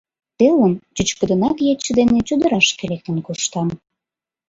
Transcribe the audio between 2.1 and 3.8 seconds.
чодырашке лектын коштам.